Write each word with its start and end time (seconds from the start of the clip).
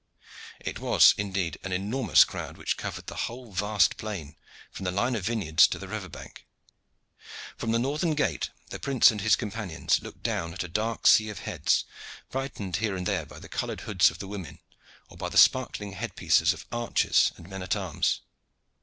It 0.59 0.79
was 0.79 1.13
indeed 1.15 1.59
an 1.61 1.71
enormous 1.71 2.23
crowd 2.23 2.57
which 2.57 2.75
covered 2.75 3.05
the 3.05 3.15
whole 3.29 3.51
vast 3.51 3.97
plain 3.97 4.35
from 4.71 4.83
the 4.85 4.89
line 4.91 5.13
of 5.13 5.25
vineyards 5.27 5.67
to 5.67 5.77
the 5.77 5.87
river 5.87 6.09
bank. 6.09 6.47
From 7.55 7.71
the 7.71 7.77
northern 7.77 8.15
gate 8.15 8.49
the 8.71 8.79
prince 8.79 9.11
and 9.11 9.21
his 9.21 9.35
companions 9.35 10.01
looked 10.01 10.23
down 10.23 10.55
at 10.55 10.63
a 10.63 10.67
dark 10.67 11.05
sea 11.05 11.29
of 11.29 11.37
heads, 11.41 11.85
brightened 12.31 12.77
here 12.77 12.95
and 12.95 13.05
there 13.05 13.27
by 13.27 13.37
the 13.37 13.47
colored 13.47 13.81
hoods 13.81 14.09
of 14.09 14.17
the 14.17 14.27
women, 14.27 14.57
or 15.07 15.17
by 15.17 15.29
the 15.29 15.37
sparkling 15.37 15.91
head 15.91 16.15
pieces 16.15 16.51
of 16.51 16.65
archers 16.71 17.31
and 17.37 17.47
men 17.47 17.61
at 17.61 17.75
arms. 17.75 18.21